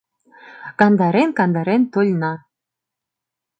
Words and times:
Кандарен-кандарен 0.79 1.83
тольна 1.93 2.33